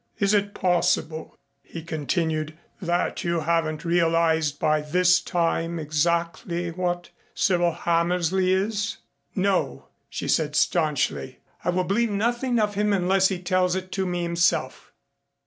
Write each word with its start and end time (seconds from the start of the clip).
"Is 0.17 0.33
it 0.33 0.55
possible," 0.55 1.37
he 1.61 1.83
continued, 1.83 2.57
"that 2.81 3.23
you 3.23 3.41
haven't 3.41 3.85
realized 3.85 4.57
by 4.57 4.81
this 4.81 5.19
time 5.21 5.77
exactly 5.77 6.71
what 6.71 7.11
Cyril 7.35 7.73
Hammersley 7.73 8.51
is?" 8.51 8.97
"No," 9.35 9.89
she 10.09 10.27
said 10.27 10.55
staunchly. 10.55 11.37
"I 11.63 11.69
will 11.69 11.83
believe 11.83 12.09
nothing 12.09 12.57
of 12.57 12.73
him 12.73 12.93
unless 12.93 13.27
he 13.27 13.37
tells 13.43 13.75
it 13.75 13.91
to 13.91 14.07
me 14.07 14.23
himself." 14.23 14.91